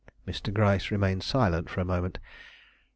Mr. 0.27 0.51
Gryce 0.51 0.89
remained 0.89 1.21
silent 1.21 1.69
for 1.69 1.79
a 1.79 1.85
moment. 1.85 2.17